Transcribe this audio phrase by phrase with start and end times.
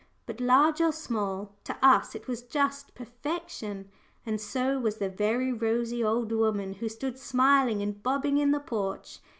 [0.25, 3.87] But large or small, to us it was just perfection,
[4.25, 8.59] and so was the very rosy old woman who stood smiling and bobbing in the
[8.59, 9.19] porch.